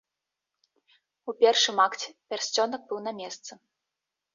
У 1.31 1.37
першым 1.45 1.75
акце 1.87 2.09
пярсцёнак 2.33 2.81
быў 2.93 2.99
на 3.09 3.19
месцы. 3.23 3.51